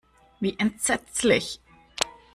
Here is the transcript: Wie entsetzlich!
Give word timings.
Wie 0.39 0.57
entsetzlich! 0.59 1.61